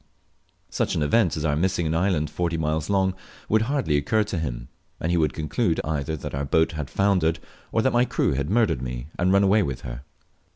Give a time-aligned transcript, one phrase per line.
[0.71, 3.13] Such an event as our missing an island forty miles long
[3.47, 4.67] would hardly occur to him,
[4.99, 7.37] and he would conclude either that our boat had foundered,
[7.71, 10.01] or that my crew had murdered me and run away with her.